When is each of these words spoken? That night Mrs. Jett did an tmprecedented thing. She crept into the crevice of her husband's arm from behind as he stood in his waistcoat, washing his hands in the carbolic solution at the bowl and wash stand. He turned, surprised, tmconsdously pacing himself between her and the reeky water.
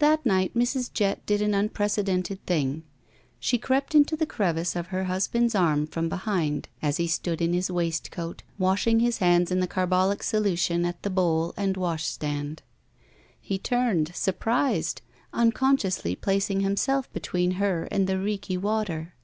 That 0.00 0.26
night 0.26 0.54
Mrs. 0.56 0.92
Jett 0.92 1.24
did 1.24 1.40
an 1.40 1.52
tmprecedented 1.52 2.40
thing. 2.46 2.82
She 3.38 3.58
crept 3.58 3.94
into 3.94 4.16
the 4.16 4.26
crevice 4.26 4.74
of 4.74 4.88
her 4.88 5.04
husband's 5.04 5.54
arm 5.54 5.86
from 5.86 6.08
behind 6.08 6.68
as 6.82 6.96
he 6.96 7.06
stood 7.06 7.40
in 7.40 7.52
his 7.52 7.70
waistcoat, 7.70 8.42
washing 8.58 8.98
his 8.98 9.18
hands 9.18 9.52
in 9.52 9.60
the 9.60 9.68
carbolic 9.68 10.24
solution 10.24 10.84
at 10.84 11.00
the 11.04 11.10
bowl 11.10 11.54
and 11.56 11.76
wash 11.76 12.06
stand. 12.06 12.64
He 13.40 13.56
turned, 13.56 14.10
surprised, 14.16 15.02
tmconsdously 15.32 16.20
pacing 16.20 16.58
himself 16.62 17.12
between 17.12 17.52
her 17.52 17.84
and 17.92 18.08
the 18.08 18.18
reeky 18.18 18.56
water. 18.56 19.14